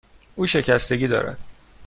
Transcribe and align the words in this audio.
او 0.35 0.47
شکستگی 0.47 1.07
دارد. 1.07 1.37